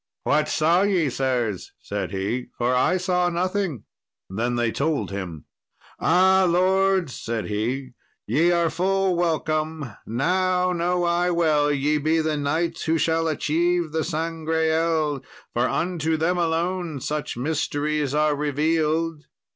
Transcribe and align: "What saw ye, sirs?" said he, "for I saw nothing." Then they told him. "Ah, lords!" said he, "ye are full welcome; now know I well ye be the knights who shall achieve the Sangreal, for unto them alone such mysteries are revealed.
"What 0.23 0.49
saw 0.49 0.81
ye, 0.81 1.11
sirs?" 1.11 1.73
said 1.79 2.09
he, 2.09 2.47
"for 2.57 2.73
I 2.73 2.97
saw 2.97 3.29
nothing." 3.29 3.83
Then 4.31 4.55
they 4.55 4.71
told 4.71 5.11
him. 5.11 5.45
"Ah, 5.99 6.47
lords!" 6.49 7.13
said 7.13 7.45
he, 7.49 7.91
"ye 8.25 8.49
are 8.49 8.71
full 8.71 9.15
welcome; 9.15 9.91
now 10.07 10.71
know 10.73 11.03
I 11.03 11.29
well 11.29 11.71
ye 11.71 11.99
be 11.99 12.17
the 12.17 12.35
knights 12.35 12.85
who 12.85 12.97
shall 12.97 13.27
achieve 13.27 13.91
the 13.91 14.03
Sangreal, 14.03 15.23
for 15.53 15.69
unto 15.69 16.17
them 16.17 16.39
alone 16.39 16.99
such 16.99 17.37
mysteries 17.37 18.15
are 18.15 18.35
revealed. 18.35 19.27